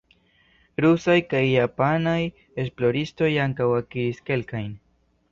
Rusaj 0.83 1.17
kaj 1.33 1.41
japanaj 1.47 2.21
esploristoj 2.63 3.29
ankaŭ 3.43 3.67
akiris 3.81 4.23
kelkajn. 4.31 4.73